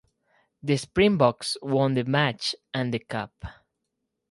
The 0.63 0.77
Springboks 0.77 1.57
won 1.61 1.93
the 1.93 2.03
match 2.03 2.55
and 2.73 2.91
the 2.91 2.97
Cup. 2.97 3.45